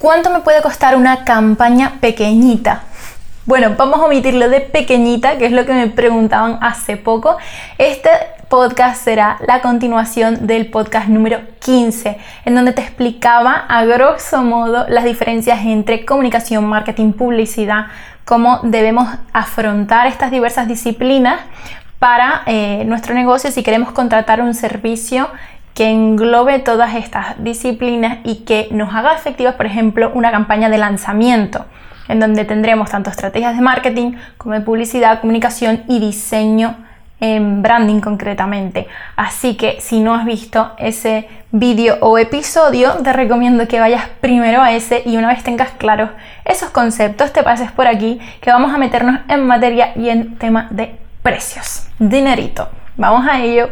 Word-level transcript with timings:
¿Cuánto 0.00 0.30
me 0.30 0.40
puede 0.40 0.62
costar 0.62 0.96
una 0.96 1.24
campaña 1.24 1.98
pequeñita? 2.00 2.84
Bueno, 3.44 3.74
vamos 3.76 4.00
a 4.00 4.06
omitirlo 4.06 4.48
de 4.48 4.62
pequeñita, 4.62 5.36
que 5.36 5.44
es 5.44 5.52
lo 5.52 5.66
que 5.66 5.74
me 5.74 5.88
preguntaban 5.88 6.56
hace 6.62 6.96
poco. 6.96 7.36
Este 7.76 8.08
podcast 8.48 9.04
será 9.04 9.36
la 9.46 9.60
continuación 9.60 10.46
del 10.46 10.70
podcast 10.70 11.08
número 11.08 11.40
15, 11.58 12.16
en 12.46 12.54
donde 12.54 12.72
te 12.72 12.80
explicaba 12.80 13.52
a 13.68 13.84
grosso 13.84 14.42
modo 14.42 14.86
las 14.88 15.04
diferencias 15.04 15.66
entre 15.66 16.06
comunicación, 16.06 16.64
marketing, 16.64 17.12
publicidad, 17.12 17.88
cómo 18.24 18.60
debemos 18.62 19.06
afrontar 19.34 20.06
estas 20.06 20.30
diversas 20.30 20.66
disciplinas 20.66 21.40
para 21.98 22.40
eh, 22.46 22.84
nuestro 22.86 23.14
negocio 23.14 23.50
si 23.50 23.62
queremos 23.62 23.92
contratar 23.92 24.40
un 24.40 24.54
servicio 24.54 25.28
que 25.80 25.88
englobe 25.88 26.58
todas 26.58 26.94
estas 26.94 27.42
disciplinas 27.42 28.18
y 28.22 28.44
que 28.44 28.68
nos 28.70 28.94
haga 28.94 29.14
efectivas, 29.14 29.54
por 29.54 29.64
ejemplo, 29.64 30.10
una 30.12 30.30
campaña 30.30 30.68
de 30.68 30.76
lanzamiento, 30.76 31.64
en 32.06 32.20
donde 32.20 32.44
tendremos 32.44 32.90
tanto 32.90 33.08
estrategias 33.08 33.56
de 33.56 33.62
marketing 33.62 34.12
como 34.36 34.56
de 34.56 34.60
publicidad, 34.60 35.22
comunicación 35.22 35.84
y 35.88 35.98
diseño 35.98 36.76
en 37.18 37.62
branding 37.62 38.00
concretamente. 38.02 38.88
Así 39.16 39.56
que 39.56 39.80
si 39.80 40.00
no 40.00 40.14
has 40.14 40.26
visto 40.26 40.72
ese 40.76 41.26
vídeo 41.50 41.96
o 42.02 42.18
episodio, 42.18 42.96
te 43.02 43.14
recomiendo 43.14 43.66
que 43.66 43.80
vayas 43.80 44.06
primero 44.20 44.60
a 44.60 44.72
ese 44.72 45.02
y 45.06 45.16
una 45.16 45.28
vez 45.28 45.42
tengas 45.42 45.70
claros 45.70 46.10
esos 46.44 46.68
conceptos, 46.68 47.32
te 47.32 47.42
pases 47.42 47.72
por 47.72 47.86
aquí, 47.86 48.20
que 48.42 48.50
vamos 48.50 48.74
a 48.74 48.76
meternos 48.76 49.20
en 49.28 49.46
materia 49.46 49.92
y 49.96 50.10
en 50.10 50.36
tema 50.36 50.68
de 50.68 50.98
precios. 51.22 51.86
Dinerito. 51.98 52.68
Vamos 52.98 53.26
a 53.26 53.40
ello. 53.40 53.70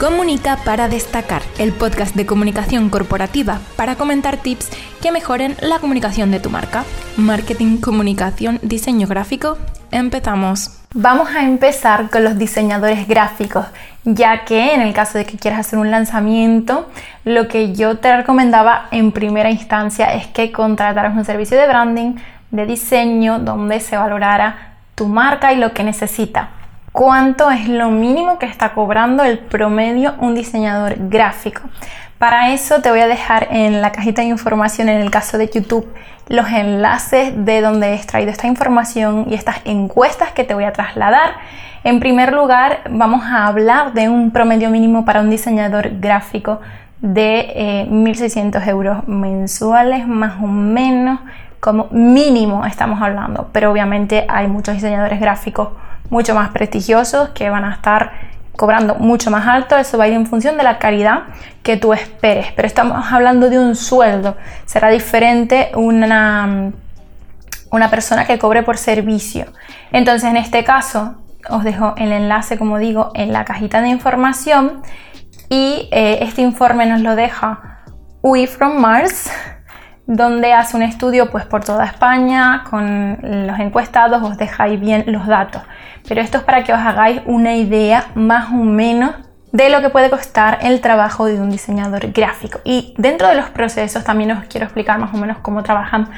Comunica 0.00 0.56
para 0.64 0.88
destacar, 0.88 1.42
el 1.58 1.72
podcast 1.72 2.16
de 2.16 2.24
comunicación 2.24 2.88
corporativa 2.88 3.60
para 3.76 3.96
comentar 3.96 4.38
tips 4.38 4.70
que 5.02 5.12
mejoren 5.12 5.56
la 5.60 5.78
comunicación 5.78 6.30
de 6.30 6.40
tu 6.40 6.48
marca. 6.48 6.84
Marketing, 7.18 7.82
comunicación, 7.82 8.58
diseño 8.62 9.06
gráfico. 9.06 9.58
Empezamos. 9.90 10.80
Vamos 10.94 11.28
a 11.36 11.42
empezar 11.42 12.08
con 12.08 12.24
los 12.24 12.38
diseñadores 12.38 13.06
gráficos, 13.06 13.66
ya 14.04 14.46
que 14.46 14.72
en 14.72 14.80
el 14.80 14.94
caso 14.94 15.18
de 15.18 15.26
que 15.26 15.36
quieras 15.36 15.60
hacer 15.60 15.78
un 15.78 15.90
lanzamiento, 15.90 16.88
lo 17.26 17.46
que 17.46 17.74
yo 17.74 17.98
te 17.98 18.16
recomendaba 18.16 18.88
en 18.92 19.12
primera 19.12 19.50
instancia 19.50 20.14
es 20.14 20.26
que 20.28 20.50
contrataras 20.50 21.14
un 21.14 21.26
servicio 21.26 21.58
de 21.58 21.66
branding, 21.66 22.14
de 22.50 22.64
diseño, 22.64 23.38
donde 23.38 23.80
se 23.80 23.98
valorara 23.98 24.76
tu 24.94 25.08
marca 25.08 25.52
y 25.52 25.56
lo 25.56 25.74
que 25.74 25.84
necesita 25.84 26.52
cuánto 26.92 27.50
es 27.50 27.68
lo 27.68 27.90
mínimo 27.90 28.38
que 28.38 28.46
está 28.46 28.72
cobrando 28.72 29.24
el 29.24 29.38
promedio 29.38 30.14
un 30.18 30.34
diseñador 30.34 30.96
gráfico. 31.08 31.62
Para 32.18 32.52
eso 32.52 32.82
te 32.82 32.90
voy 32.90 33.00
a 33.00 33.06
dejar 33.06 33.48
en 33.50 33.80
la 33.80 33.92
cajita 33.92 34.22
de 34.22 34.28
información 34.28 34.88
en 34.88 35.00
el 35.00 35.10
caso 35.10 35.38
de 35.38 35.48
YouTube 35.48 35.88
los 36.28 36.48
enlaces 36.48 37.32
de 37.44 37.60
donde 37.60 37.88
he 37.88 37.94
extraído 37.94 38.30
esta 38.30 38.46
información 38.46 39.26
y 39.28 39.34
estas 39.34 39.56
encuestas 39.64 40.30
que 40.30 40.44
te 40.44 40.54
voy 40.54 40.62
a 40.62 40.72
trasladar. 40.72 41.34
En 41.82 41.98
primer 41.98 42.32
lugar, 42.32 42.82
vamos 42.88 43.24
a 43.24 43.46
hablar 43.48 43.94
de 43.94 44.08
un 44.08 44.30
promedio 44.30 44.70
mínimo 44.70 45.04
para 45.04 45.22
un 45.22 45.28
diseñador 45.28 45.98
gráfico 45.98 46.60
de 47.00 47.88
1.600 47.90 48.62
eh, 48.62 48.70
euros 48.70 49.08
mensuales, 49.08 50.06
más 50.06 50.40
o 50.40 50.46
menos, 50.46 51.18
como 51.58 51.88
mínimo 51.90 52.64
estamos 52.64 53.02
hablando. 53.02 53.48
Pero 53.52 53.72
obviamente 53.72 54.24
hay 54.28 54.46
muchos 54.46 54.74
diseñadores 54.74 55.18
gráficos 55.18 55.70
mucho 56.10 56.34
más 56.34 56.50
prestigiosos 56.50 57.30
que 57.30 57.48
van 57.48 57.64
a 57.64 57.74
estar 57.74 58.12
cobrando 58.56 58.96
mucho 58.96 59.30
más 59.30 59.46
alto, 59.46 59.78
eso 59.78 59.96
va 59.96 60.04
a 60.04 60.08
ir 60.08 60.14
en 60.14 60.26
función 60.26 60.58
de 60.58 60.64
la 60.64 60.78
calidad 60.78 61.22
que 61.62 61.78
tú 61.78 61.94
esperes, 61.94 62.48
pero 62.54 62.68
estamos 62.68 63.10
hablando 63.10 63.48
de 63.48 63.58
un 63.58 63.74
sueldo, 63.74 64.36
será 64.66 64.90
diferente 64.90 65.70
una, 65.74 66.72
una 67.70 67.90
persona 67.90 68.26
que 68.26 68.38
cobre 68.38 68.62
por 68.62 68.76
servicio. 68.76 69.46
Entonces 69.92 70.28
en 70.28 70.36
este 70.36 70.62
caso 70.62 71.14
os 71.48 71.64
dejo 71.64 71.94
el 71.96 72.12
enlace, 72.12 72.58
como 72.58 72.78
digo, 72.78 73.12
en 73.14 73.32
la 73.32 73.44
cajita 73.44 73.80
de 73.80 73.88
información. 73.88 74.82
Y 75.48 75.88
eh, 75.90 76.18
este 76.20 76.42
informe 76.42 76.86
nos 76.86 77.00
lo 77.00 77.16
deja 77.16 77.80
We 78.22 78.46
From 78.46 78.78
Mars 78.78 79.30
donde 80.12 80.52
hace 80.52 80.76
un 80.76 80.82
estudio 80.82 81.30
pues 81.30 81.44
por 81.44 81.62
toda 81.62 81.84
España 81.84 82.64
con 82.68 83.16
los 83.22 83.60
encuestados, 83.60 84.20
os 84.24 84.36
dejáis 84.36 84.80
bien 84.80 85.04
los 85.06 85.24
datos. 85.28 85.62
Pero 86.08 86.20
esto 86.20 86.38
es 86.38 86.44
para 86.44 86.64
que 86.64 86.72
os 86.72 86.80
hagáis 86.80 87.22
una 87.26 87.54
idea 87.54 88.06
más 88.16 88.50
o 88.50 88.56
menos 88.56 89.14
de 89.52 89.70
lo 89.70 89.80
que 89.80 89.88
puede 89.88 90.10
costar 90.10 90.58
el 90.62 90.80
trabajo 90.80 91.26
de 91.26 91.40
un 91.40 91.48
diseñador 91.48 92.10
gráfico. 92.10 92.58
Y 92.64 92.92
dentro 92.98 93.28
de 93.28 93.36
los 93.36 93.50
procesos 93.50 94.02
también 94.02 94.32
os 94.32 94.44
quiero 94.46 94.64
explicar 94.64 94.98
más 94.98 95.14
o 95.14 95.16
menos 95.16 95.38
cómo 95.38 95.62
trabajan 95.62 96.08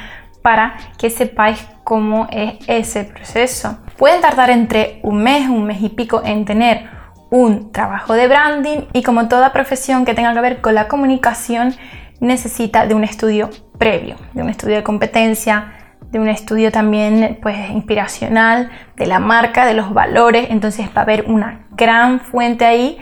para 0.41 0.73
que 0.97 1.11
sepáis 1.11 1.63
cómo 1.83 2.27
es 2.31 2.55
ese 2.67 3.03
proceso. 3.03 3.77
Pueden 3.97 4.21
tardar 4.21 4.49
entre 4.49 5.01
un 5.03 5.21
mes, 5.21 5.47
un 5.47 5.65
mes 5.65 5.79
y 5.81 5.89
pico 5.89 6.23
en 6.25 6.45
tener 6.45 6.89
un 7.29 7.71
trabajo 7.71 8.13
de 8.13 8.27
branding 8.27 8.79
y 8.91 9.03
como 9.03 9.27
toda 9.27 9.53
profesión 9.53 10.03
que 10.03 10.15
tenga 10.15 10.33
que 10.33 10.41
ver 10.41 10.61
con 10.61 10.73
la 10.73 10.87
comunicación 10.87 11.75
necesita 12.23 12.87
de 12.87 12.95
un 12.95 13.03
estudio 13.03 13.49
previo, 13.77 14.15
de 14.33 14.41
un 14.41 14.49
estudio 14.49 14.77
de 14.77 14.83
competencia, 14.83 15.73
de 16.11 16.19
un 16.19 16.29
estudio 16.29 16.71
también 16.71 17.39
pues 17.41 17.69
inspiracional 17.69 18.71
de 18.95 19.07
la 19.07 19.19
marca, 19.19 19.65
de 19.65 19.73
los 19.73 19.93
valores, 19.93 20.47
entonces 20.49 20.87
va 20.87 21.01
a 21.01 21.03
haber 21.03 21.25
una 21.27 21.65
gran 21.71 22.19
fuente 22.19 22.65
ahí 22.65 22.97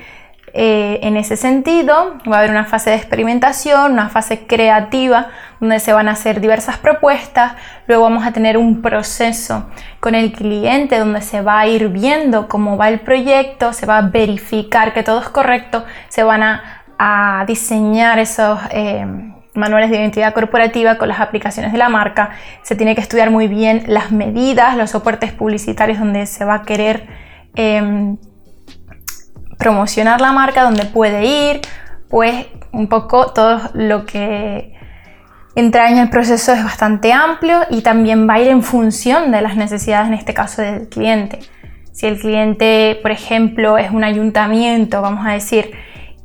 eh, 0.54 1.00
en 1.04 1.16
ese 1.16 1.38
sentido, 1.38 2.18
va 2.30 2.38
a 2.38 2.40
haber 2.40 2.52
una 2.52 2.66
fase 2.66 2.90
de 2.90 2.98
experimentación, 2.98 3.94
una 3.94 4.10
fase 4.10 4.46
creativa 4.48 5.28
donde 5.62 5.80
se 5.80 5.94
van 5.94 6.10
a 6.10 6.12
hacer 6.12 6.42
diversas 6.42 6.78
propuestas, 6.78 7.54
luego 7.88 8.04
vamos 8.04 8.26
a 8.26 8.34
tener 8.34 8.58
un 8.58 8.82
proceso 8.82 9.70
con 10.02 10.14
el 10.14 10.34
cliente 10.34 10.98
donde 10.98 11.22
se 11.22 11.42
va 11.42 11.60
a 11.60 11.68
ir 11.68 11.88
viendo 11.88 12.50
cómo 12.50 12.76
va 12.76 12.90
el 12.90 13.00
proyecto, 13.00 13.72
se 13.72 13.86
va 13.86 14.00
a 14.00 14.02
verificar 14.02 14.94
que 14.94 15.04
todo 15.04 15.22
es 15.22 15.30
correcto, 15.30 15.86
se 16.10 16.24
van 16.24 16.44
a 16.44 16.81
a 17.04 17.46
diseñar 17.48 18.20
esos 18.20 18.60
eh, 18.70 19.04
manuales 19.56 19.90
de 19.90 19.98
identidad 19.98 20.36
corporativa 20.36 21.00
con 21.00 21.08
las 21.10 21.20
aplicaciones 21.20 21.72
de 21.72 21.80
la 21.80 21.90
marca. 21.90 22.30
Se 22.62 22.76
tiene 22.76 22.94
que 22.94 23.02
estudiar 23.02 23.32
muy 23.32 23.48
bien 23.48 23.86
las 23.88 24.12
medidas, 24.12 24.78
los 24.78 24.92
soportes 24.92 25.32
publicitarios 25.32 25.98
donde 25.98 26.28
se 26.28 26.46
va 26.46 26.54
a 26.54 26.62
querer 26.62 27.08
em, 27.56 28.18
promocionar 29.58 30.22
la 30.22 30.32
marca, 30.32 30.62
donde 30.62 30.86
puede 30.86 31.26
ir, 31.26 31.62
pues 32.08 32.46
un 32.72 32.88
poco 32.88 33.32
todo 33.34 33.60
lo 33.74 34.06
que 34.06 34.76
entra 35.56 35.90
en 35.90 35.98
el 35.98 36.12
proceso 36.12 36.54
es 36.54 36.64
bastante 36.64 37.14
amplio 37.14 37.62
y 37.72 37.82
también 37.82 38.30
va 38.30 38.36
a 38.36 38.42
ir 38.42 38.50
en 38.50 38.62
función 38.62 39.32
de 39.32 39.42
las 39.42 39.56
necesidades, 39.56 40.08
en 40.08 40.14
este 40.14 40.36
caso 40.36 40.62
del 40.62 40.88
cliente. 40.88 41.40
Si 41.94 42.06
el 42.06 42.20
cliente, 42.20 43.00
por 43.02 43.10
ejemplo, 43.10 43.80
es 43.80 43.90
un 43.90 44.04
ayuntamiento, 44.04 45.02
vamos 45.02 45.26
a 45.26 45.32
decir, 45.32 45.72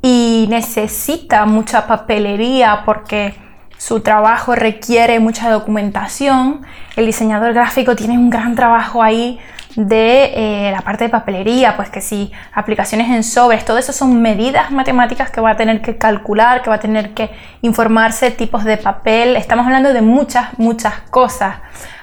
y 0.08 0.46
necesita 0.48 1.46
mucha 1.46 1.88
papelería 1.88 2.82
porque 2.84 3.34
su 3.76 3.98
trabajo 4.02 4.54
requiere 4.54 5.18
mucha 5.18 5.50
documentación. 5.50 6.64
El 6.94 7.06
diseñador 7.06 7.54
gráfico 7.54 7.96
tiene 7.96 8.16
un 8.16 8.30
gran 8.30 8.54
trabajo 8.54 9.02
ahí 9.02 9.40
de 9.76 10.32
eh, 10.34 10.72
la 10.72 10.80
parte 10.80 11.04
de 11.04 11.10
papelería, 11.10 11.76
pues 11.76 11.90
que 11.90 12.00
si 12.00 12.32
aplicaciones 12.52 13.10
en 13.10 13.22
sobres, 13.22 13.64
todo 13.64 13.76
eso 13.78 13.92
son 13.92 14.20
medidas 14.22 14.70
matemáticas 14.70 15.30
que 15.30 15.40
va 15.40 15.50
a 15.50 15.56
tener 15.56 15.82
que 15.82 15.98
calcular, 15.98 16.62
que 16.62 16.70
va 16.70 16.76
a 16.76 16.80
tener 16.80 17.12
que 17.12 17.30
informarse, 17.60 18.30
tipos 18.30 18.64
de 18.64 18.78
papel, 18.78 19.36
estamos 19.36 19.66
hablando 19.66 19.92
de 19.92 20.00
muchas, 20.00 20.58
muchas 20.58 20.94
cosas, 21.10 21.56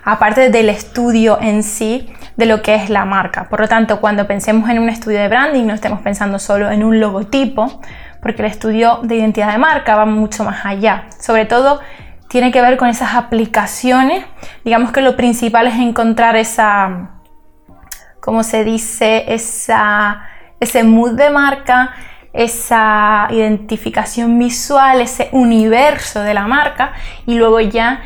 aparte 0.04 0.50
del 0.50 0.70
estudio 0.70 1.40
en 1.42 1.64
sí 1.64 2.14
de 2.38 2.46
lo 2.46 2.62
que 2.62 2.76
es 2.76 2.90
la 2.90 3.06
marca. 3.06 3.50
Por 3.50 3.60
lo 3.60 3.68
tanto, 3.68 4.00
cuando 4.00 4.28
pensemos 4.28 4.70
en 4.70 4.80
un 4.80 4.90
estudio 4.90 5.20
de 5.20 5.28
branding, 5.28 5.66
no 5.66 5.74
estemos 5.74 6.02
pensando 6.02 6.38
solo 6.40 6.70
en 6.70 6.84
un 6.84 7.00
logotipo, 7.00 7.82
porque 8.22 8.44
el 8.44 8.50
estudio 8.50 9.00
de 9.04 9.16
identidad 9.16 9.52
de 9.52 9.58
marca 9.58 9.96
va 9.96 10.06
mucho 10.06 10.44
más 10.44 10.66
allá. 10.66 11.06
Sobre 11.20 11.46
todo, 11.46 11.80
tiene 12.30 12.52
que 12.52 12.62
ver 12.62 12.78
con 12.78 12.88
esas 12.88 13.16
aplicaciones. 13.16 14.26
Digamos 14.64 14.92
que 14.92 15.02
lo 15.02 15.16
principal 15.16 15.68
es 15.68 15.76
encontrar 15.76 16.36
esa, 16.36 17.12
¿cómo 18.24 18.44
se 18.44 18.64
dice? 18.64 19.26
Esa, 19.28 20.22
ese 20.62 20.86
mood 20.86 21.12
de 21.12 21.30
marca, 21.30 21.94
esa 22.32 23.28
identificación 23.32 24.40
visual, 24.40 25.02
ese 25.02 25.28
universo 25.34 26.22
de 26.22 26.34
la 26.34 26.48
marca 26.48 26.94
y 27.26 27.36
luego 27.36 27.60
ya 27.60 28.02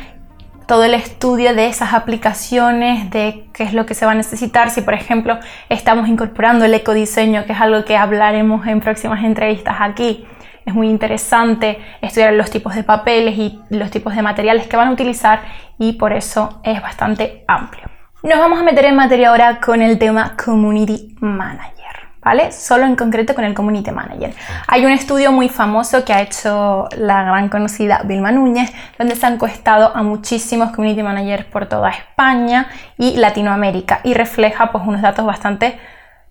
todo 0.66 0.84
el 0.84 0.94
estudio 0.94 1.54
de 1.54 1.68
esas 1.68 1.94
aplicaciones, 1.94 3.10
de 3.10 3.48
qué 3.54 3.62
es 3.62 3.72
lo 3.72 3.86
que 3.86 3.94
se 3.94 4.06
va 4.06 4.12
a 4.12 4.16
necesitar, 4.16 4.70
si 4.70 4.80
por 4.82 4.92
ejemplo 4.92 5.38
estamos 5.68 6.08
incorporando 6.08 6.64
el 6.64 6.74
ecodiseño, 6.74 7.46
que 7.46 7.52
es 7.52 7.60
algo 7.60 7.84
que 7.84 7.96
hablaremos 7.96 8.66
en 8.66 8.80
próximas 8.80 9.24
entrevistas 9.24 9.76
aquí. 9.78 10.26
Es 10.66 10.74
muy 10.74 10.90
interesante 10.90 11.78
estudiar 12.02 12.32
los 12.34 12.50
tipos 12.50 12.74
de 12.74 12.82
papeles 12.82 13.38
y 13.38 13.60
los 13.70 13.90
tipos 13.92 14.16
de 14.16 14.22
materiales 14.22 14.66
que 14.66 14.76
van 14.76 14.88
a 14.88 14.92
utilizar 14.92 15.42
y 15.78 15.92
por 15.92 16.12
eso 16.12 16.60
es 16.64 16.82
bastante 16.82 17.44
amplio. 17.46 17.97
Nos 18.20 18.40
vamos 18.40 18.58
a 18.58 18.64
meter 18.64 18.84
en 18.86 18.96
materia 18.96 19.28
ahora 19.28 19.60
con 19.60 19.80
el 19.80 19.96
tema 19.96 20.36
Community 20.36 21.16
Manager. 21.20 21.78
¿vale? 22.20 22.50
Solo 22.50 22.84
en 22.84 22.96
concreto 22.96 23.32
con 23.32 23.44
el 23.44 23.54
Community 23.54 23.92
Manager. 23.92 24.34
Hay 24.66 24.84
un 24.84 24.90
estudio 24.90 25.30
muy 25.30 25.48
famoso 25.48 26.04
que 26.04 26.12
ha 26.12 26.20
hecho 26.20 26.88
la 26.96 27.22
gran 27.22 27.48
conocida 27.48 28.02
Vilma 28.04 28.32
Núñez, 28.32 28.72
donde 28.98 29.14
se 29.14 29.24
han 29.24 29.34
encuestado 29.34 29.96
a 29.96 30.02
muchísimos 30.02 30.72
Community 30.72 31.02
Managers 31.02 31.44
por 31.44 31.66
toda 31.66 31.90
España 31.90 32.66
y 32.98 33.16
Latinoamérica 33.16 34.00
y 34.02 34.14
refleja 34.14 34.72
pues 34.72 34.84
unos 34.84 35.00
datos 35.00 35.24
bastante 35.24 35.78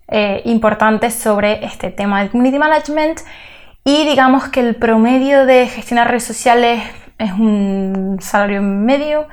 eh, 0.08 0.42
importantes 0.44 1.14
sobre 1.14 1.64
este 1.64 1.90
tema 1.90 2.20
del 2.20 2.30
Community 2.30 2.58
Management 2.58 3.20
y 3.82 4.04
digamos 4.04 4.48
que 4.48 4.60
el 4.60 4.76
promedio 4.76 5.46
de 5.46 5.66
gestionar 5.66 6.08
redes 6.08 6.24
sociales 6.24 6.82
es 7.16 7.32
un 7.32 8.18
salario 8.20 8.60
medio 8.60 9.26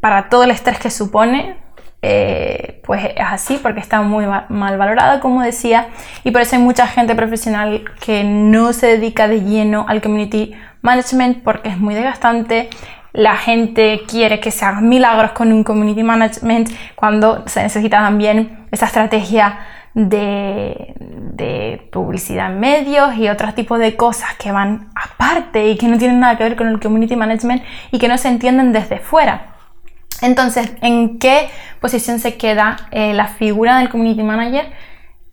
para 0.00 0.30
todo 0.30 0.44
el 0.44 0.50
estrés 0.50 0.80
que 0.80 0.90
supone, 0.90 1.61
eh, 2.04 2.80
pues 2.84 3.04
es 3.04 3.24
así 3.24 3.60
porque 3.62 3.78
está 3.78 4.02
muy 4.02 4.26
mal 4.26 4.76
valorada, 4.76 5.20
como 5.20 5.40
decía, 5.40 5.86
y 6.24 6.32
por 6.32 6.42
eso 6.42 6.56
hay 6.56 6.62
mucha 6.62 6.88
gente 6.88 7.14
profesional 7.14 7.84
que 8.04 8.24
no 8.24 8.72
se 8.72 8.88
dedica 8.88 9.28
de 9.28 9.42
lleno 9.42 9.86
al 9.88 10.02
community 10.02 10.52
management 10.82 11.44
porque 11.44 11.68
es 11.68 11.78
muy 11.78 11.94
desgastante. 11.94 12.68
La 13.12 13.36
gente 13.36 14.02
quiere 14.08 14.40
que 14.40 14.50
se 14.50 14.64
hagan 14.64 14.88
milagros 14.88 15.30
con 15.32 15.52
un 15.52 15.62
community 15.62 16.02
management 16.02 16.70
cuando 16.96 17.46
se 17.46 17.62
necesita 17.62 17.98
también 17.98 18.66
esa 18.72 18.86
estrategia 18.86 19.60
de, 19.94 20.94
de, 20.98 21.88
publicidad 21.92 22.50
en 22.50 22.58
medios 22.58 23.14
y 23.16 23.28
otros 23.28 23.54
tipos 23.54 23.78
de 23.78 23.94
cosas 23.94 24.34
que 24.38 24.50
van 24.50 24.88
aparte 24.94 25.68
y 25.68 25.76
que 25.76 25.86
no 25.86 25.98
tienen 25.98 26.18
nada 26.18 26.38
que 26.38 26.44
ver 26.44 26.56
con 26.56 26.66
el 26.68 26.80
community 26.80 27.14
management 27.14 27.62
y 27.90 27.98
que 27.98 28.08
no 28.08 28.16
se 28.16 28.28
entienden 28.28 28.72
desde 28.72 28.98
fuera. 28.98 29.51
Entonces, 30.22 30.72
¿en 30.80 31.18
qué 31.18 31.50
posición 31.80 32.20
se 32.20 32.36
queda 32.36 32.76
eh, 32.92 33.12
la 33.12 33.26
figura 33.26 33.78
del 33.78 33.88
Community 33.88 34.22
Manager 34.22 34.72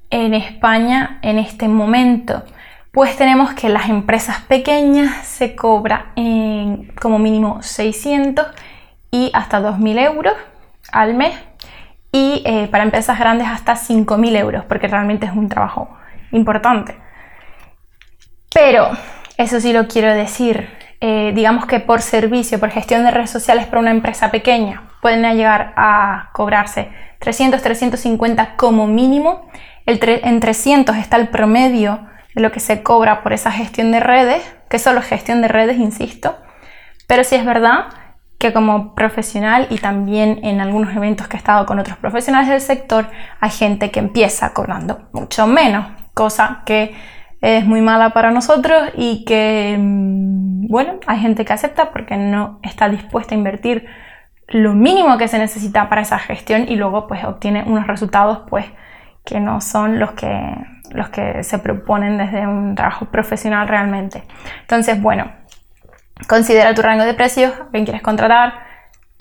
en 0.10 0.34
España 0.34 1.20
en 1.22 1.38
este 1.38 1.68
momento? 1.68 2.44
Pues 2.92 3.16
tenemos 3.16 3.54
que 3.54 3.70
las 3.70 3.88
empresas 3.88 4.42
pequeñas 4.42 5.28
se 5.28 5.56
cobra 5.56 6.12
en 6.16 6.92
como 7.00 7.20
mínimo 7.20 7.62
600 7.62 8.48
y 9.12 9.30
hasta 9.34 9.62
2.000 9.62 10.06
euros 10.06 10.34
al 10.92 11.14
mes 11.14 11.36
y 12.12 12.42
eh, 12.46 12.68
para 12.72 12.84
empresas 12.84 13.20
grandes 13.20 13.48
hasta 13.48 13.76
5.000 13.76 14.38
euros 14.38 14.66
porque 14.66 14.88
realmente 14.88 15.28
es 15.28 15.34
un 15.34 15.50
trabajo 15.50 15.96
importante. 16.32 16.98
Pero, 18.52 18.90
eso 19.38 19.62
sí 19.62 19.72
lo 19.72 19.88
quiero 19.88 20.12
decir, 20.14 20.68
eh, 21.02 21.32
digamos 21.34 21.66
que 21.66 21.80
por 21.80 22.02
servicio, 22.02 22.60
por 22.60 22.72
gestión 22.72 23.04
de 23.04 23.12
redes 23.12 23.30
sociales 23.30 23.66
para 23.68 23.80
una 23.80 23.92
empresa 23.92 24.32
pequeña, 24.32 24.84
pueden 25.02 25.24
llegar 25.36 25.74
a 25.78 26.30
cobrarse 26.34 26.90
300, 27.20 27.62
350 27.62 28.56
como 28.56 28.88
mínimo. 28.88 29.50
en 29.86 30.40
300 30.40 30.98
está 30.98 31.18
el 31.18 31.30
promedio 31.30 32.08
de 32.36 32.42
lo 32.42 32.52
que 32.52 32.60
se 32.60 32.84
cobra 32.84 33.24
por 33.24 33.34
esa 33.34 33.52
gestión 33.52 33.92
de 33.92 34.00
redes, 34.00 34.44
que 34.70 34.80
solo 34.80 35.00
es 35.00 35.06
gestión 35.06 35.42
de 35.42 35.48
redes, 35.48 35.78
insisto. 35.78 36.38
Pero 37.08 37.24
sí 37.24 37.36
es 37.36 37.46
verdad 37.46 37.86
que 38.38 38.54
como 38.54 38.96
profesional 38.96 39.68
y 39.70 39.78
también 39.78 40.40
en 40.44 40.62
algunos 40.62 40.96
eventos 40.96 41.28
que 41.28 41.36
he 41.36 41.40
estado 41.40 41.66
con 41.66 41.80
otros 41.80 41.98
profesionales 41.98 42.50
del 42.50 42.62
sector, 42.62 43.08
hay 43.40 43.50
gente 43.50 43.92
que 43.92 44.00
empieza 44.00 44.54
cobrando 44.54 45.10
mucho 45.12 45.46
menos, 45.46 45.88
cosa 46.14 46.62
que 46.66 46.96
es 47.42 47.66
muy 47.66 47.82
mala 47.82 48.12
para 48.12 48.32
nosotros 48.32 48.90
y 48.96 49.24
que, 49.26 49.78
mm, 49.80 50.68
bueno, 50.68 51.00
hay 51.08 51.20
gente 51.20 51.46
que 51.46 51.54
acepta 51.54 51.92
porque 51.92 52.18
no 52.18 52.60
está 52.64 52.90
dispuesta 52.90 53.34
a 53.34 53.38
invertir 53.38 53.88
lo 54.48 54.74
mínimo 54.74 55.18
que 55.18 55.28
se 55.28 55.38
necesita 55.38 55.90
para 55.90 56.02
esa 56.02 56.20
gestión 56.20 56.66
y 56.68 56.76
luego 56.76 57.08
pues 57.08 57.24
obtiene 57.24 57.64
unos 57.66 57.88
resultados 57.88 58.42
pues 58.50 58.66
que 59.24 59.40
no 59.40 59.62
son 59.62 60.00
los 60.00 60.12
que, 60.14 60.56
los 60.92 61.10
que 61.10 61.44
se 61.44 61.60
proponen 61.60 62.18
desde 62.18 62.48
un 62.48 62.76
trabajo 62.76 63.06
profesional 63.06 63.68
realmente. 63.68 64.24
Entonces, 64.62 65.00
bueno, 65.02 65.32
considera 66.28 66.74
tu 66.74 66.82
rango 66.82 67.04
de 67.04 67.14
precios, 67.14 67.54
a 67.54 67.68
quién 67.72 67.86
quieres 67.86 68.02
contratar, 68.02 68.54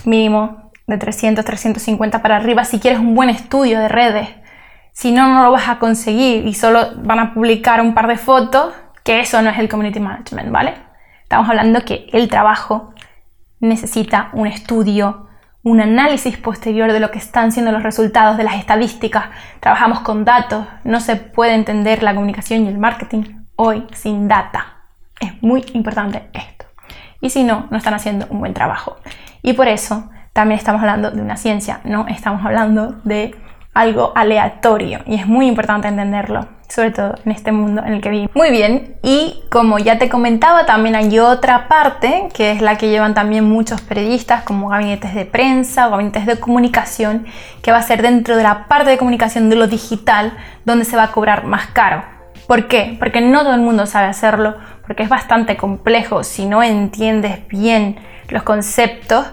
mínimo 0.05 0.70
de 0.87 0.97
300, 0.97 1.44
350 1.44 2.23
para 2.23 2.37
arriba 2.37 2.65
si 2.65 2.81
quieres 2.81 2.99
un 2.99 3.15
buen 3.15 3.29
estudio 3.29 3.79
de 3.79 3.88
redes 3.88 4.29
si 4.98 5.12
no, 5.12 5.32
no 5.32 5.44
lo 5.44 5.52
vas 5.52 5.68
a 5.68 5.78
conseguir 5.78 6.44
y 6.44 6.54
solo 6.54 6.88
van 6.96 7.20
a 7.20 7.32
publicar 7.32 7.80
un 7.80 7.94
par 7.94 8.08
de 8.08 8.16
fotos, 8.16 8.74
que 9.04 9.20
eso 9.20 9.40
no 9.42 9.48
es 9.48 9.56
el 9.60 9.68
community 9.68 10.00
management, 10.00 10.50
¿vale? 10.50 10.74
Estamos 11.22 11.48
hablando 11.48 11.84
que 11.84 12.08
el 12.12 12.28
trabajo 12.28 12.92
necesita 13.60 14.30
un 14.32 14.48
estudio, 14.48 15.28
un 15.62 15.80
análisis 15.80 16.36
posterior 16.36 16.92
de 16.92 16.98
lo 16.98 17.12
que 17.12 17.18
están 17.18 17.52
siendo 17.52 17.70
los 17.70 17.84
resultados 17.84 18.38
de 18.38 18.42
las 18.42 18.56
estadísticas. 18.56 19.26
Trabajamos 19.60 20.00
con 20.00 20.24
datos, 20.24 20.66
no 20.82 20.98
se 20.98 21.14
puede 21.14 21.54
entender 21.54 22.02
la 22.02 22.12
comunicación 22.12 22.64
y 22.64 22.68
el 22.68 22.78
marketing 22.78 23.22
hoy 23.54 23.86
sin 23.92 24.26
data. 24.26 24.78
Es 25.20 25.40
muy 25.40 25.64
importante 25.74 26.28
esto. 26.32 26.64
Y 27.20 27.30
si 27.30 27.44
no, 27.44 27.68
no 27.70 27.76
están 27.76 27.94
haciendo 27.94 28.26
un 28.30 28.40
buen 28.40 28.52
trabajo. 28.52 28.96
Y 29.42 29.52
por 29.52 29.68
eso 29.68 30.10
también 30.32 30.58
estamos 30.58 30.80
hablando 30.80 31.12
de 31.12 31.22
una 31.22 31.36
ciencia, 31.36 31.82
no 31.84 32.08
estamos 32.08 32.44
hablando 32.44 32.96
de 33.04 33.36
algo 33.75 34.12
aleatorio 34.15 35.00
y 35.06 35.15
es 35.15 35.26
muy 35.26 35.47
importante 35.47 35.88
entenderlo, 35.88 36.49
sobre 36.69 36.91
todo 36.91 37.15
en 37.25 37.32
este 37.32 37.53
mundo 37.53 37.82
en 37.85 37.94
el 37.94 38.00
que 38.00 38.11
vivimos. 38.11 38.35
Muy 38.35 38.50
bien, 38.50 38.97
y 39.03 39.43
como 39.50 39.79
ya 39.79 39.99
te 39.99 40.09
comentaba, 40.09 40.67
también 40.67 40.97
hay 40.97 41.19
otra 41.19 41.69
parte 41.69 42.29
que 42.35 42.50
es 42.50 42.61
la 42.61 42.76
que 42.76 42.88
llevan 42.88 43.15
también 43.15 43.44
muchos 43.44 43.81
periodistas 43.81 44.43
como 44.43 44.69
gabinetes 44.69 45.15
de 45.15 45.25
prensa 45.25 45.87
o 45.87 45.91
gabinetes 45.93 46.26
de 46.26 46.41
comunicación, 46.41 47.26
que 47.62 47.70
va 47.70 47.79
a 47.79 47.82
ser 47.82 48.03
dentro 48.03 48.37
de 48.37 48.43
la 48.43 48.67
parte 48.67 48.91
de 48.91 48.99
comunicación 48.99 49.49
de 49.49 49.56
lo 49.56 49.69
digital 49.69 50.37
donde 50.65 50.85
se 50.85 50.97
va 50.97 51.05
a 51.05 51.12
cobrar 51.12 51.44
más 51.44 51.67
caro. 51.69 52.03
¿Por 52.49 52.67
qué? 52.67 52.97
Porque 52.99 53.20
no 53.20 53.43
todo 53.43 53.55
el 53.55 53.61
mundo 53.61 53.87
sabe 53.87 54.06
hacerlo, 54.06 54.56
porque 54.87 55.03
es 55.03 55.09
bastante 55.11 55.56
complejo 55.56 56.25
si 56.25 56.47
no 56.47 56.62
entiendes 56.62 57.47
bien 57.49 57.97
los 58.31 58.43
conceptos 58.43 59.26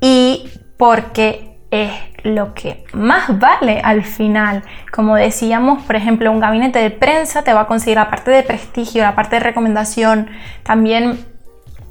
y 0.00 0.50
porque 0.76 1.47
es 1.70 1.90
lo 2.22 2.54
que 2.54 2.84
más 2.92 3.38
vale 3.38 3.80
al 3.82 4.04
final. 4.04 4.62
Como 4.92 5.16
decíamos, 5.16 5.82
por 5.84 5.96
ejemplo, 5.96 6.30
un 6.32 6.40
gabinete 6.40 6.78
de 6.78 6.90
prensa 6.90 7.42
te 7.42 7.52
va 7.52 7.62
a 7.62 7.66
conseguir 7.66 7.98
la 7.98 8.10
parte 8.10 8.30
de 8.30 8.42
prestigio, 8.42 9.02
la 9.02 9.14
parte 9.14 9.36
de 9.36 9.40
recomendación. 9.40 10.28
También 10.62 11.24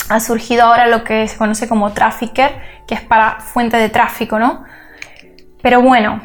ha 0.10 0.20
surgido 0.20 0.64
ahora 0.64 0.88
lo 0.88 1.04
que 1.04 1.28
se 1.28 1.38
conoce 1.38 1.68
como 1.68 1.92
trafficker, 1.92 2.52
que 2.88 2.96
es 2.96 3.02
para 3.02 3.40
fuente 3.40 3.78
de 3.78 3.90
tráfico, 3.90 4.40
¿no? 4.40 4.64
Pero 5.62 5.82
bueno, 5.82 6.22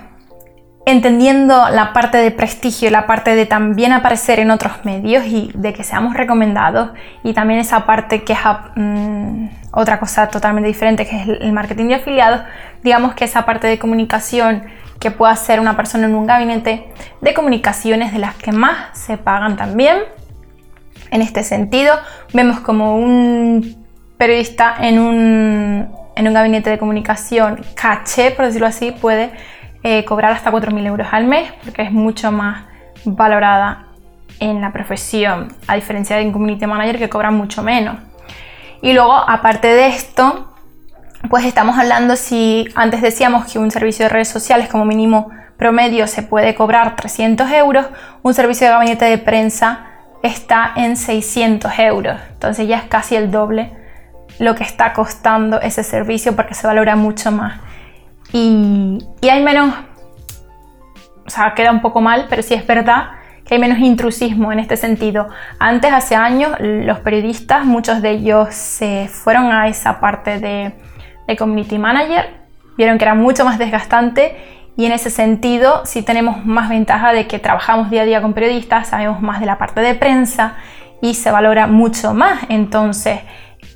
entendiendo 0.84 1.68
la 1.70 1.92
parte 1.92 2.18
de 2.18 2.30
prestigio, 2.30 2.90
la 2.90 3.06
parte 3.06 3.34
de 3.34 3.46
también 3.46 3.92
aparecer 3.92 4.40
en 4.40 4.50
otros 4.50 4.84
medios 4.84 5.24
y 5.26 5.50
de 5.54 5.72
que 5.72 5.84
seamos 5.84 6.14
recomendados 6.14 6.90
y 7.22 7.32
también 7.34 7.60
esa 7.60 7.86
parte 7.86 8.24
que 8.24 8.32
es 8.32 8.38
mm, 8.76 9.46
otra 9.72 10.00
cosa 10.00 10.28
totalmente 10.28 10.68
diferente 10.68 11.06
que 11.06 11.20
es 11.20 11.28
el 11.28 11.52
marketing 11.52 11.88
de 11.88 11.94
afiliados, 11.96 12.42
digamos 12.82 13.14
que 13.14 13.24
esa 13.24 13.44
parte 13.44 13.66
de 13.66 13.78
comunicación 13.78 14.64
que 14.98 15.10
pueda 15.10 15.32
hacer 15.32 15.58
una 15.58 15.76
persona 15.76 16.06
en 16.06 16.14
un 16.14 16.26
gabinete 16.26 16.86
de 17.20 17.34
comunicaciones 17.34 18.12
de 18.12 18.18
las 18.20 18.36
que 18.36 18.52
más 18.52 18.96
se 18.96 19.18
pagan 19.18 19.56
también. 19.56 19.98
En 21.10 21.22
este 21.22 21.42
sentido, 21.42 21.94
vemos 22.32 22.60
como 22.60 22.96
un 22.96 23.84
periodista 24.16 24.76
en 24.80 25.00
un, 25.00 25.88
en 26.14 26.28
un 26.28 26.34
gabinete 26.34 26.70
de 26.70 26.78
comunicación 26.78 27.60
caché, 27.74 28.30
por 28.30 28.46
decirlo 28.46 28.68
así, 28.68 28.92
puede 28.92 29.32
eh, 29.82 30.04
cobrar 30.04 30.32
hasta 30.32 30.52
4.000 30.52 30.86
euros 30.86 31.08
al 31.10 31.24
mes 31.24 31.52
porque 31.64 31.82
es 31.82 31.90
mucho 31.90 32.30
más 32.30 32.64
valorada 33.04 33.86
en 34.38 34.60
la 34.60 34.72
profesión, 34.72 35.52
a 35.66 35.74
diferencia 35.74 36.16
de 36.16 36.26
un 36.26 36.32
community 36.32 36.66
manager 36.66 36.98
que 36.98 37.08
cobra 37.08 37.32
mucho 37.32 37.62
menos. 37.64 37.96
Y 38.80 38.92
luego, 38.92 39.12
aparte 39.12 39.68
de 39.68 39.88
esto, 39.88 40.51
pues 41.32 41.46
estamos 41.46 41.78
hablando 41.78 42.14
si 42.14 42.68
antes 42.74 43.00
decíamos 43.00 43.50
que 43.50 43.58
un 43.58 43.70
servicio 43.70 44.04
de 44.04 44.10
redes 44.10 44.28
sociales 44.28 44.68
como 44.68 44.84
mínimo 44.84 45.30
promedio 45.56 46.06
se 46.06 46.22
puede 46.22 46.54
cobrar 46.54 46.94
300 46.94 47.50
euros, 47.52 47.86
un 48.20 48.34
servicio 48.34 48.66
de 48.66 48.74
gabinete 48.74 49.06
de 49.06 49.16
prensa 49.16 49.86
está 50.22 50.72
en 50.76 50.94
600 50.94 51.72
euros. 51.78 52.18
Entonces 52.34 52.68
ya 52.68 52.76
es 52.76 52.84
casi 52.84 53.16
el 53.16 53.30
doble 53.30 53.72
lo 54.40 54.54
que 54.54 54.62
está 54.62 54.92
costando 54.92 55.58
ese 55.62 55.84
servicio 55.84 56.36
porque 56.36 56.52
se 56.52 56.66
valora 56.66 56.96
mucho 56.96 57.32
más 57.32 57.60
y, 58.30 58.98
hay 59.22 59.42
menos, 59.42 59.74
o 61.26 61.30
sea, 61.30 61.54
queda 61.54 61.70
un 61.70 61.80
poco 61.80 62.02
mal, 62.02 62.26
pero 62.28 62.42
sí 62.42 62.52
es 62.52 62.66
verdad 62.66 63.12
que 63.46 63.54
hay 63.54 63.58
menos 63.58 63.78
intrusismo 63.78 64.52
en 64.52 64.58
este 64.58 64.76
sentido. 64.76 65.30
Antes, 65.58 65.94
hace 65.94 66.14
años, 66.14 66.50
los 66.60 66.98
periodistas, 66.98 67.64
muchos 67.64 68.02
de 68.02 68.10
ellos 68.10 68.54
se 68.54 69.08
fueron 69.08 69.50
a 69.50 69.68
esa 69.68 69.98
parte 69.98 70.38
de, 70.38 70.74
de 71.26 71.36
community 71.36 71.78
manager, 71.78 72.30
vieron 72.76 72.98
que 72.98 73.04
era 73.04 73.14
mucho 73.14 73.44
más 73.44 73.58
desgastante 73.58 74.36
y 74.76 74.86
en 74.86 74.92
ese 74.92 75.10
sentido 75.10 75.82
sí 75.84 76.02
tenemos 76.02 76.44
más 76.44 76.68
ventaja 76.68 77.12
de 77.12 77.26
que 77.26 77.38
trabajamos 77.38 77.90
día 77.90 78.02
a 78.02 78.04
día 78.04 78.22
con 78.22 78.32
periodistas, 78.32 78.88
sabemos 78.88 79.20
más 79.20 79.40
de 79.40 79.46
la 79.46 79.58
parte 79.58 79.80
de 79.80 79.94
prensa 79.94 80.54
y 81.00 81.14
se 81.14 81.30
valora 81.30 81.66
mucho 81.66 82.14
más. 82.14 82.40
Entonces, 82.48 83.20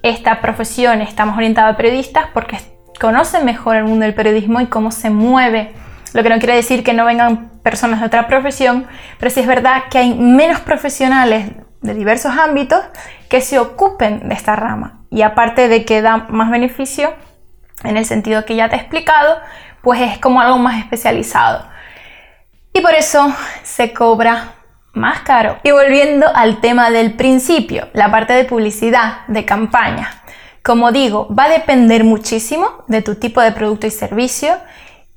esta 0.03 0.41
profesión 0.41 1.03
está 1.03 1.26
más 1.26 1.37
orientada 1.37 1.69
a 1.69 1.76
periodistas 1.76 2.26
porque 2.33 2.59
conocen 3.00 3.45
mejor 3.45 3.76
el 3.76 3.85
mundo 3.85 4.05
del 4.05 4.15
periodismo 4.15 4.61
y 4.61 4.67
cómo 4.67 4.91
se 4.91 5.11
mueve 5.11 5.73
lo 6.15 6.23
que 6.23 6.31
no 6.31 6.38
quiere 6.38 6.55
decir 6.55 6.83
que 6.83 6.95
no 6.95 7.05
vengan 7.05 7.50
personas 7.62 8.00
de 8.00 8.07
otra 8.07 8.26
profesión, 8.26 8.87
pero 9.19 9.31
sí 9.31 9.41
es 9.41 9.47
verdad 9.47 9.83
que 9.91 9.99
hay 9.99 10.15
menos 10.15 10.61
profesionales 10.61 11.50
de 11.83 11.95
diversos 11.95 12.33
ámbitos 12.38 12.81
que 13.29 13.43
se 13.43 13.59
ocupen 13.59 14.29
de 14.29 14.35
esta 14.35 14.57
rama. 14.57 15.00
Y 15.11 15.23
aparte 15.23 15.69
de 15.69 15.85
que 15.85 16.00
da 16.00 16.26
más 16.31 16.50
beneficio, 16.50 17.12
en 17.85 17.97
el 17.97 18.04
sentido 18.04 18.45
que 18.45 18.56
ya 18.56 18.68
te 18.68 18.76
he 18.76 18.78
explicado, 18.78 19.38
pues 19.83 20.00
es 20.00 20.18
como 20.18 20.40
algo 20.40 20.59
más 20.59 20.78
especializado. 20.78 21.64
Y 22.73 22.80
por 22.80 22.95
eso 22.95 23.35
se 23.62 23.92
cobra 23.92 24.54
más 24.92 25.21
caro. 25.21 25.59
Y 25.62 25.71
volviendo 25.71 26.26
al 26.35 26.61
tema 26.61 26.90
del 26.90 27.14
principio, 27.14 27.88
la 27.92 28.11
parte 28.11 28.33
de 28.33 28.45
publicidad, 28.45 29.26
de 29.28 29.45
campaña. 29.45 30.23
Como 30.62 30.90
digo, 30.90 31.28
va 31.33 31.45
a 31.45 31.49
depender 31.49 32.02
muchísimo 32.02 32.85
de 32.88 33.02
tu 33.02 33.14
tipo 33.14 33.40
de 33.40 33.52
producto 33.52 33.87
y 33.87 33.90
servicio 33.90 34.56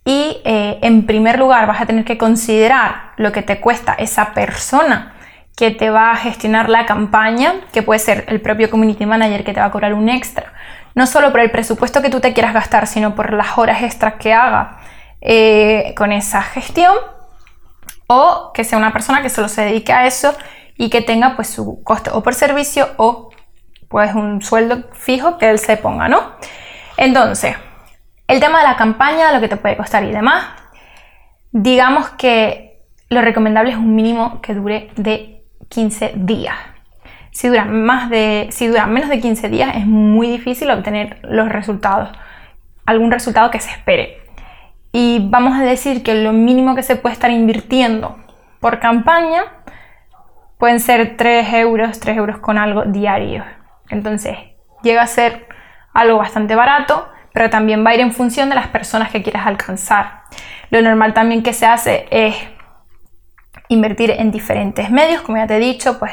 y 0.05 0.37
eh, 0.43 0.79
en 0.81 1.05
primer 1.05 1.39
lugar 1.39 1.67
vas 1.67 1.81
a 1.81 1.85
tener 1.85 2.05
que 2.05 2.17
considerar 2.17 3.13
lo 3.17 3.31
que 3.31 3.41
te 3.41 3.59
cuesta 3.59 3.93
esa 3.93 4.33
persona 4.33 5.15
que 5.55 5.71
te 5.71 5.89
va 5.89 6.11
a 6.11 6.15
gestionar 6.15 6.69
la 6.69 6.85
campaña, 6.85 7.55
que 7.73 7.83
puede 7.83 7.99
ser 7.99 8.25
el 8.27 8.39
propio 8.41 8.69
community 8.69 9.05
manager 9.05 9.43
que 9.43 9.53
te 9.53 9.59
va 9.59 9.65
a 9.65 9.71
cobrar 9.71 9.93
un 9.93 10.07
extra, 10.07 10.53
no 10.99 11.07
solo 11.07 11.31
por 11.31 11.39
el 11.39 11.49
presupuesto 11.49 12.01
que 12.01 12.09
tú 12.09 12.19
te 12.19 12.33
quieras 12.33 12.53
gastar, 12.53 12.85
sino 12.85 13.15
por 13.15 13.31
las 13.31 13.57
horas 13.57 13.81
extras 13.83 14.15
que 14.15 14.33
haga 14.33 14.79
eh, 15.21 15.93
con 15.95 16.11
esa 16.11 16.41
gestión, 16.41 16.93
o 18.07 18.51
que 18.53 18.65
sea 18.65 18.77
una 18.77 18.91
persona 18.91 19.21
que 19.21 19.29
solo 19.29 19.47
se 19.47 19.61
dedique 19.61 19.93
a 19.93 20.05
eso 20.05 20.35
y 20.75 20.89
que 20.89 21.01
tenga 21.01 21.37
pues 21.37 21.47
su 21.49 21.81
coste 21.85 22.09
o 22.11 22.21
por 22.21 22.33
servicio 22.33 22.89
o 22.97 23.29
pues 23.87 24.13
un 24.13 24.41
sueldo 24.41 24.89
fijo 24.91 25.37
que 25.37 25.49
él 25.49 25.57
se 25.57 25.77
ponga, 25.77 26.09
¿no? 26.09 26.33
Entonces, 26.97 27.55
el 28.27 28.41
tema 28.41 28.59
de 28.59 28.65
la 28.65 28.75
campaña, 28.75 29.31
lo 29.31 29.39
que 29.39 29.47
te 29.47 29.55
puede 29.55 29.77
costar 29.77 30.03
y 30.03 30.11
demás, 30.11 30.47
digamos 31.53 32.09
que 32.09 32.83
lo 33.07 33.21
recomendable 33.21 33.71
es 33.71 33.77
un 33.77 33.95
mínimo 33.95 34.41
que 34.41 34.53
dure 34.53 34.91
de 34.97 35.45
15 35.69 36.11
días. 36.17 36.57
Si 37.39 37.47
dura, 37.47 37.63
más 37.63 38.09
de, 38.09 38.49
si 38.51 38.67
dura 38.67 38.85
menos 38.85 39.07
de 39.07 39.21
15 39.21 39.47
días 39.47 39.73
es 39.77 39.85
muy 39.87 40.27
difícil 40.27 40.69
obtener 40.71 41.19
los 41.23 41.47
resultados, 41.47 42.09
algún 42.85 43.11
resultado 43.11 43.49
que 43.49 43.61
se 43.61 43.71
espere. 43.71 44.17
Y 44.91 45.25
vamos 45.29 45.57
a 45.57 45.63
decir 45.63 46.03
que 46.03 46.15
lo 46.15 46.33
mínimo 46.33 46.75
que 46.75 46.83
se 46.83 46.97
puede 46.97 47.13
estar 47.13 47.31
invirtiendo 47.31 48.17
por 48.59 48.79
campaña 48.79 49.43
pueden 50.57 50.81
ser 50.81 51.15
3 51.15 51.53
euros, 51.53 52.01
3 52.01 52.17
euros 52.17 52.39
con 52.39 52.57
algo 52.57 52.83
diario. 52.83 53.45
Entonces 53.87 54.37
llega 54.83 55.01
a 55.01 55.07
ser 55.07 55.47
algo 55.93 56.17
bastante 56.17 56.55
barato 56.55 57.07
pero 57.31 57.49
también 57.49 57.85
va 57.85 57.91
a 57.91 57.93
ir 57.93 58.01
en 58.01 58.11
función 58.11 58.49
de 58.49 58.55
las 58.55 58.67
personas 58.67 59.11
que 59.11 59.23
quieras 59.23 59.47
alcanzar. 59.47 60.23
Lo 60.71 60.81
normal 60.81 61.13
también 61.13 61.41
que 61.41 61.53
se 61.53 61.65
hace 61.65 62.05
es 62.11 62.35
invertir 63.69 64.11
en 64.11 64.29
diferentes 64.29 64.91
medios, 64.91 65.21
como 65.21 65.37
ya 65.37 65.47
te 65.47 65.55
he 65.55 65.59
dicho, 65.59 65.99
pues 65.99 66.11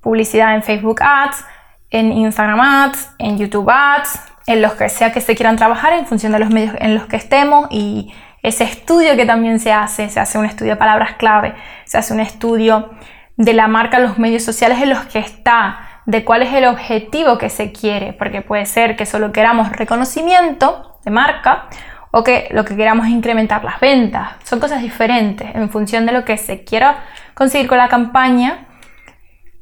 publicidad 0.00 0.54
en 0.54 0.62
Facebook 0.62 1.02
Ads, 1.02 1.44
en 1.90 2.12
Instagram 2.12 2.60
Ads, 2.60 3.10
en 3.18 3.38
YouTube 3.38 3.70
Ads, 3.70 4.20
en 4.46 4.62
los 4.62 4.74
que 4.74 4.88
sea 4.88 5.12
que 5.12 5.20
se 5.20 5.34
quieran 5.34 5.56
trabajar 5.56 5.92
en 5.92 6.06
función 6.06 6.32
de 6.32 6.38
los 6.38 6.50
medios 6.50 6.74
en 6.78 6.94
los 6.94 7.06
que 7.06 7.16
estemos 7.16 7.68
y 7.70 8.12
ese 8.42 8.64
estudio 8.64 9.16
que 9.16 9.26
también 9.26 9.58
se 9.60 9.72
hace, 9.72 10.08
se 10.08 10.20
hace 10.20 10.38
un 10.38 10.44
estudio 10.44 10.72
de 10.72 10.76
palabras 10.76 11.14
clave, 11.16 11.54
se 11.84 11.98
hace 11.98 12.14
un 12.14 12.20
estudio 12.20 12.90
de 13.36 13.52
la 13.52 13.68
marca, 13.68 13.98
los 13.98 14.18
medios 14.18 14.42
sociales 14.42 14.80
en 14.80 14.90
los 14.90 15.00
que 15.06 15.18
está, 15.18 15.80
de 16.06 16.24
cuál 16.24 16.42
es 16.42 16.54
el 16.54 16.64
objetivo 16.64 17.36
que 17.36 17.50
se 17.50 17.72
quiere, 17.72 18.14
porque 18.14 18.40
puede 18.40 18.64
ser 18.64 18.96
que 18.96 19.04
solo 19.04 19.32
queramos 19.32 19.70
reconocimiento 19.72 20.98
de 21.04 21.10
marca 21.10 21.66
o 22.10 22.24
que 22.24 22.48
lo 22.50 22.64
que 22.64 22.76
queramos 22.76 23.06
es 23.06 23.12
incrementar 23.12 23.62
las 23.62 23.78
ventas. 23.80 24.30
Son 24.44 24.58
cosas 24.60 24.80
diferentes 24.80 25.54
en 25.54 25.68
función 25.68 26.06
de 26.06 26.12
lo 26.12 26.24
que 26.24 26.38
se 26.38 26.64
quiera 26.64 27.04
conseguir 27.34 27.68
con 27.68 27.76
la 27.76 27.88
campaña, 27.88 28.67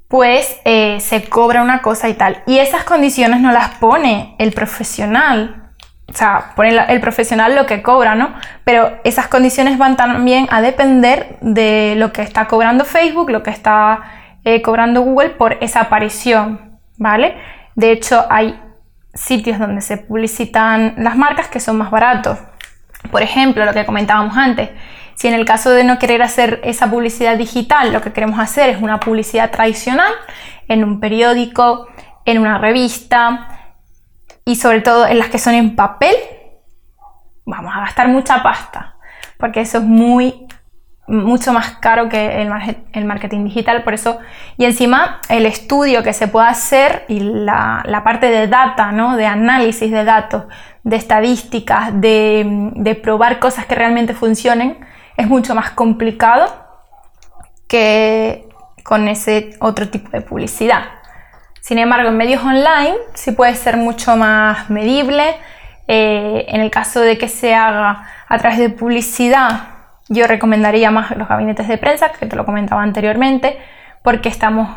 pues 0.08 0.56
eh, 0.64 0.98
se 1.00 1.28
cobra 1.28 1.62
una 1.62 1.82
cosa 1.82 2.08
y 2.08 2.14
tal. 2.14 2.42
Y 2.46 2.58
esas 2.58 2.84
condiciones 2.84 3.40
no 3.40 3.52
las 3.52 3.70
pone 3.76 4.34
el 4.38 4.52
profesional. 4.52 5.72
O 6.08 6.12
sea, 6.12 6.52
pone 6.54 6.78
el 6.88 7.00
profesional 7.00 7.56
lo 7.56 7.66
que 7.66 7.82
cobra, 7.82 8.14
¿no? 8.14 8.32
Pero 8.64 8.98
esas 9.02 9.26
condiciones 9.26 9.76
van 9.76 9.96
también 9.96 10.46
a 10.50 10.62
depender 10.62 11.36
de 11.40 11.94
lo 11.96 12.12
que 12.12 12.22
está 12.22 12.46
cobrando 12.46 12.84
Facebook, 12.84 13.30
lo 13.30 13.42
que 13.42 13.50
está 13.50 14.02
eh, 14.44 14.62
cobrando 14.62 15.00
Google 15.00 15.30
por 15.30 15.58
esa 15.60 15.80
aparición, 15.80 16.78
¿vale? 16.96 17.36
De 17.74 17.90
hecho, 17.90 18.24
hay 18.30 18.60
sitios 19.12 19.58
donde 19.58 19.80
se 19.80 19.96
publicitan 19.96 20.94
las 20.98 21.16
marcas 21.16 21.48
que 21.48 21.58
son 21.58 21.76
más 21.78 21.90
baratos. 21.90 22.38
Por 23.10 23.22
ejemplo, 23.22 23.64
lo 23.64 23.72
que 23.72 23.84
comentábamos 23.84 24.36
antes, 24.36 24.70
si 25.16 25.28
en 25.28 25.34
el 25.34 25.44
caso 25.44 25.70
de 25.70 25.82
no 25.82 25.98
querer 25.98 26.22
hacer 26.22 26.60
esa 26.62 26.88
publicidad 26.88 27.36
digital, 27.36 27.92
lo 27.92 28.02
que 28.02 28.12
queremos 28.12 28.38
hacer 28.38 28.68
es 28.70 28.80
una 28.80 29.00
publicidad 29.00 29.50
tradicional 29.50 30.12
en 30.68 30.84
un 30.84 31.00
periódico, 31.00 31.88
en 32.24 32.38
una 32.38 32.58
revista 32.58 33.72
y 34.44 34.56
sobre 34.56 34.82
todo 34.82 35.06
en 35.06 35.18
las 35.18 35.28
que 35.28 35.38
son 35.38 35.54
en 35.54 35.74
papel, 35.74 36.14
vamos 37.46 37.74
a 37.74 37.80
gastar 37.80 38.08
mucha 38.08 38.42
pasta, 38.42 38.96
porque 39.38 39.60
eso 39.60 39.78
es 39.78 39.84
muy 39.84 40.46
mucho 41.08 41.52
más 41.52 41.76
caro 41.78 42.08
que 42.08 42.42
el, 42.92 43.04
marketing 43.04 43.44
digital, 43.44 43.84
por 43.84 43.94
eso, 43.94 44.18
y 44.56 44.64
encima 44.64 45.20
el 45.28 45.46
estudio 45.46 46.02
que 46.02 46.12
se 46.12 46.26
puede 46.26 46.48
hacer 46.48 47.04
y 47.08 47.20
la, 47.20 48.02
parte 48.04 48.26
de 48.26 48.48
data, 48.48 48.90
¿no? 48.92 49.16
de 49.16 49.26
análisis 49.26 49.90
de 49.90 50.04
datos, 50.04 50.44
de 50.82 50.96
estadísticas, 50.96 52.00
de, 52.00 52.72
de, 52.74 52.94
probar 52.96 53.38
cosas 53.38 53.66
que 53.66 53.76
realmente 53.76 54.14
funcionen, 54.14 54.78
es 55.16 55.28
mucho 55.28 55.54
más 55.54 55.70
complicado 55.70 56.46
que 57.68 58.48
con 58.82 59.08
ese 59.08 59.56
otro 59.60 59.88
tipo 59.88 60.10
de 60.10 60.20
publicidad. 60.20 60.84
Sin 61.60 61.78
embargo, 61.78 62.10
en 62.10 62.16
medios 62.16 62.44
online 62.44 62.94
sí 63.14 63.32
puede 63.32 63.54
ser 63.56 63.76
mucho 63.76 64.16
más 64.16 64.70
medible. 64.70 65.36
Eh, 65.88 66.44
en 66.48 66.60
el 66.60 66.70
caso 66.70 67.00
de 67.00 67.18
que 67.18 67.28
se 67.28 67.54
haga 67.54 68.06
a 68.28 68.38
través 68.38 68.58
de 68.58 68.70
publicidad, 68.70 69.68
yo 70.08 70.26
recomendaría 70.28 70.90
más 70.92 71.16
los 71.16 71.28
gabinetes 71.28 71.66
de 71.66 71.78
prensa, 71.78 72.12
que 72.12 72.26
te 72.26 72.36
lo 72.36 72.44
comentaba 72.44 72.82
anteriormente, 72.82 73.58
porque 74.02 74.28
estamos 74.28 74.68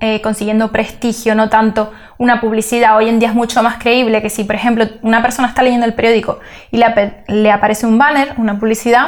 eh, 0.00 0.20
consiguiendo 0.20 0.72
prestigio, 0.72 1.34
no 1.36 1.48
tanto 1.48 1.92
una 2.18 2.40
publicidad. 2.40 2.96
Hoy 2.96 3.08
en 3.08 3.20
día 3.20 3.28
es 3.28 3.34
mucho 3.34 3.62
más 3.62 3.78
creíble 3.78 4.20
que 4.20 4.30
si, 4.30 4.42
por 4.42 4.56
ejemplo, 4.56 4.86
una 5.02 5.22
persona 5.22 5.48
está 5.48 5.62
leyendo 5.62 5.86
el 5.86 5.94
periódico 5.94 6.40
y 6.72 6.78
le, 6.78 7.24
le 7.28 7.52
aparece 7.52 7.86
un 7.86 7.98
banner, 7.98 8.34
una 8.38 8.58
publicidad, 8.58 9.06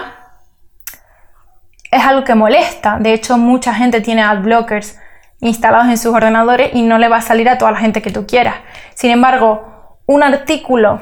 es 1.90 2.04
algo 2.04 2.25
que 2.25 2.35
molesta. 2.35 2.99
De 2.99 3.12
hecho, 3.12 3.38
mucha 3.38 3.75
gente 3.75 4.00
tiene 4.00 4.23
ad 4.23 4.42
blockers 4.42 4.99
instalados 5.40 5.88
en 5.88 5.99
sus 5.99 6.14
ordenadores 6.14 6.70
y 6.75 6.82
no 6.82 6.99
le 6.99 7.09
va 7.09 7.16
a 7.16 7.23
salir 7.23 7.49
a 7.49 7.59
toda 7.59 7.73
la 7.73 7.78
gente 7.78 8.02
que 8.02 8.11
tú 8.11 8.26
quieras. 8.26 8.56
Sin 8.94 9.11
embargo, 9.11 9.99
un 10.06 10.23
artículo 10.23 11.00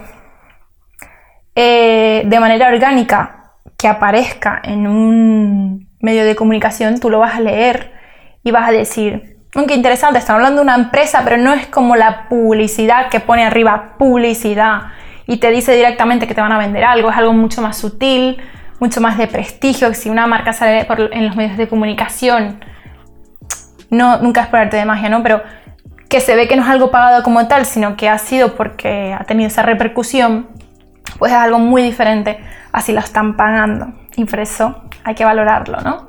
eh, 1.54 2.22
de 2.26 2.40
manera 2.40 2.68
orgánica 2.68 3.52
que 3.76 3.88
aparezca 3.88 4.60
en 4.62 4.86
un 4.86 5.88
medio 6.00 6.24
de 6.24 6.36
comunicación, 6.36 7.00
tú 7.00 7.10
lo 7.10 7.18
vas 7.18 7.36
a 7.36 7.40
leer 7.40 7.92
y 8.44 8.50
vas 8.50 8.68
a 8.68 8.72
decir, 8.72 9.38
aunque 9.54 9.74
interesante, 9.74 10.18
están 10.18 10.36
hablando 10.36 10.60
de 10.60 10.62
una 10.62 10.76
empresa, 10.76 11.22
pero 11.24 11.36
no 11.36 11.52
es 11.52 11.66
como 11.66 11.96
la 11.96 12.28
publicidad 12.28 13.08
que 13.08 13.20
pone 13.20 13.44
arriba 13.44 13.94
publicidad 13.98 14.92
y 15.26 15.38
te 15.38 15.50
dice 15.50 15.74
directamente 15.74 16.26
que 16.26 16.34
te 16.34 16.40
van 16.40 16.52
a 16.52 16.58
vender 16.58 16.84
algo, 16.84 17.10
es 17.10 17.16
algo 17.16 17.32
mucho 17.32 17.60
más 17.60 17.76
sutil, 17.76 18.38
mucho 18.80 19.00
más 19.00 19.18
de 19.18 19.26
prestigio, 19.26 19.88
que 19.88 19.94
si 19.94 20.10
una 20.10 20.26
marca 20.26 20.52
sale 20.52 20.86
en 21.12 21.26
los 21.26 21.36
medios 21.36 21.56
de 21.56 21.68
comunicación, 21.68 22.60
no, 23.90 24.18
nunca 24.18 24.42
es 24.42 24.46
por 24.48 24.60
arte 24.60 24.76
de 24.76 24.84
magia, 24.84 25.08
¿no? 25.08 25.22
Pero 25.22 25.42
que 26.08 26.20
se 26.20 26.36
ve 26.36 26.48
que 26.48 26.56
no 26.56 26.62
es 26.62 26.68
algo 26.68 26.90
pagado 26.90 27.22
como 27.22 27.48
tal, 27.48 27.66
sino 27.66 27.96
que 27.96 28.08
ha 28.08 28.18
sido 28.18 28.54
porque 28.54 29.14
ha 29.18 29.24
tenido 29.24 29.48
esa 29.48 29.62
repercusión, 29.62 30.48
pues 31.18 31.32
es 31.32 31.38
algo 31.38 31.58
muy 31.58 31.82
diferente 31.82 32.38
así 32.72 32.92
lo 32.92 33.00
están 33.00 33.36
pagando. 33.36 33.92
Y 34.16 34.24
por 34.24 34.40
eso 34.40 34.82
hay 35.04 35.14
que 35.14 35.24
valorarlo, 35.24 35.80
¿no? 35.80 36.07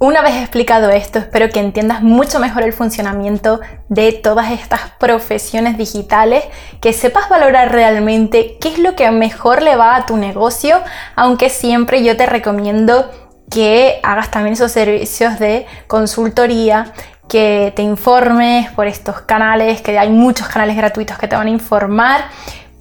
Una 0.00 0.22
vez 0.22 0.34
explicado 0.34 0.90
esto, 0.90 1.20
espero 1.20 1.50
que 1.50 1.60
entiendas 1.60 2.02
mucho 2.02 2.40
mejor 2.40 2.64
el 2.64 2.72
funcionamiento 2.72 3.60
de 3.88 4.12
todas 4.12 4.50
estas 4.50 4.80
profesiones 4.98 5.78
digitales, 5.78 6.44
que 6.80 6.92
sepas 6.92 7.28
valorar 7.28 7.70
realmente 7.70 8.58
qué 8.60 8.70
es 8.70 8.78
lo 8.78 8.96
que 8.96 9.10
mejor 9.12 9.62
le 9.62 9.76
va 9.76 9.94
a 9.94 10.04
tu 10.04 10.16
negocio, 10.16 10.82
aunque 11.14 11.48
siempre 11.48 12.02
yo 12.02 12.16
te 12.16 12.26
recomiendo 12.26 13.08
que 13.50 14.00
hagas 14.02 14.32
también 14.32 14.54
esos 14.54 14.72
servicios 14.72 15.38
de 15.38 15.64
consultoría, 15.86 16.92
que 17.28 17.72
te 17.76 17.82
informes 17.82 18.70
por 18.72 18.88
estos 18.88 19.20
canales, 19.20 19.80
que 19.80 19.96
hay 19.96 20.10
muchos 20.10 20.48
canales 20.48 20.76
gratuitos 20.76 21.16
que 21.18 21.28
te 21.28 21.36
van 21.36 21.46
a 21.46 21.50
informar 21.50 22.24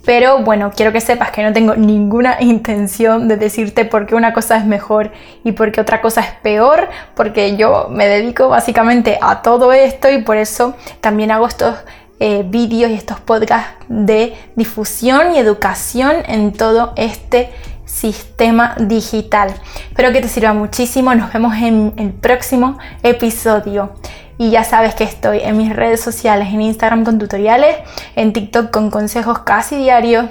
pero 0.05 0.39
bueno, 0.39 0.71
quiero 0.75 0.91
que 0.91 0.99
sepas 1.01 1.31
que 1.31 1.43
no 1.43 1.53
tengo 1.53 1.75
ninguna 1.75 2.37
intención 2.41 3.27
de 3.27 3.37
decirte 3.37 3.85
por 3.85 4.05
qué 4.05 4.15
una 4.15 4.33
cosa 4.33 4.57
es 4.57 4.65
mejor 4.65 5.11
y 5.43 5.53
por 5.53 5.71
qué 5.71 5.81
otra 5.81 6.01
cosa 6.01 6.21
es 6.21 6.31
peor, 6.41 6.89
porque 7.15 7.55
yo 7.55 7.87
me 7.89 8.07
dedico 8.07 8.49
básicamente 8.49 9.17
a 9.21 9.41
todo 9.41 9.71
esto 9.71 10.09
y 10.09 10.21
por 10.21 10.37
eso 10.37 10.75
también 11.01 11.31
hago 11.31 11.47
estos 11.47 11.75
eh, 12.19 12.43
vídeos 12.45 12.91
y 12.91 12.93
estos 12.93 13.19
podcasts 13.19 13.73
de 13.87 14.33
difusión 14.55 15.35
y 15.35 15.39
educación 15.39 16.17
en 16.27 16.53
todo 16.53 16.93
este 16.95 17.49
sistema 17.85 18.75
digital. 18.79 19.53
Espero 19.89 20.11
que 20.11 20.21
te 20.21 20.27
sirva 20.27 20.53
muchísimo. 20.53 21.13
Nos 21.15 21.31
vemos 21.31 21.55
en 21.55 21.93
el 21.97 22.11
próximo 22.11 22.77
episodio. 23.03 23.91
Y 24.37 24.49
ya 24.49 24.63
sabes 24.63 24.95
que 24.95 25.03
estoy 25.03 25.39
en 25.41 25.57
mis 25.57 25.75
redes 25.75 26.01
sociales, 26.01 26.49
en 26.51 26.61
Instagram 26.61 27.03
con 27.03 27.19
tutoriales, 27.19 27.77
en 28.15 28.33
TikTok 28.33 28.71
con 28.71 28.89
consejos 28.89 29.39
casi 29.39 29.77
diarios 29.77 30.25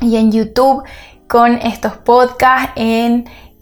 y 0.00 0.16
en 0.16 0.32
YouTube 0.32 0.82
con 1.28 1.54
estos 1.56 1.96
podcasts 1.98 2.72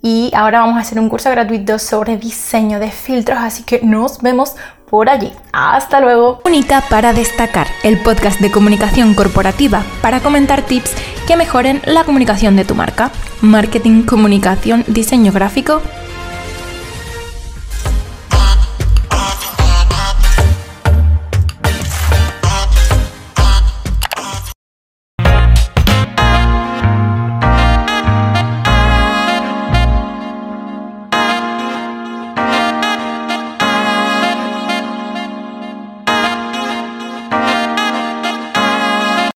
y 0.02 0.30
ahora 0.34 0.60
vamos 0.60 0.76
a 0.76 0.80
hacer 0.80 1.00
un 1.00 1.08
curso 1.08 1.30
gratuito 1.30 1.78
sobre 1.78 2.16
diseño 2.16 2.78
de 2.78 2.90
filtros, 2.90 3.38
así 3.40 3.64
que 3.64 3.80
nos 3.82 4.22
vemos 4.22 4.54
por 4.88 5.10
allí. 5.10 5.32
Hasta 5.52 6.00
luego. 6.00 6.40
Única 6.44 6.82
para 6.88 7.12
destacar, 7.12 7.66
el 7.82 8.00
podcast 8.00 8.40
de 8.40 8.50
comunicación 8.50 9.14
corporativa 9.14 9.84
para 10.00 10.20
comentar 10.20 10.62
tips 10.62 10.94
que 11.26 11.36
mejoren 11.36 11.82
la 11.84 12.04
comunicación 12.04 12.56
de 12.56 12.64
tu 12.64 12.74
marca. 12.74 13.10
Marketing, 13.42 14.04
comunicación, 14.04 14.84
diseño 14.86 15.32
gráfico 15.32 15.82